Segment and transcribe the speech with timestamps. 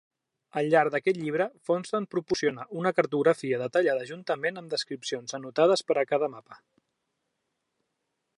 [0.59, 6.07] Al llarg d'aquest llibre, Fonstad proporciona una cartografia detallada juntament amb descripcions anotades per a
[6.15, 6.61] cada mapa.